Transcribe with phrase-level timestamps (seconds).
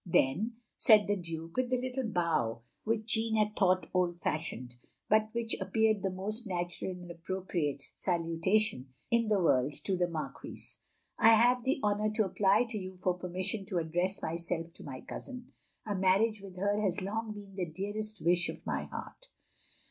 [0.03, 4.75] "Then—" said the Duke, with the little bow which Jeanne had thought old fashioned,
[5.07, 10.07] but which appeared the most natural and appropri ate salutation in the worid to the
[10.07, 10.79] Marquise,"
[11.19, 15.01] I have the honour to apply to you for permission to address myself to my
[15.01, 15.53] cousin.
[15.85, 19.27] A marriage with her has long been the dearest wish of my heart."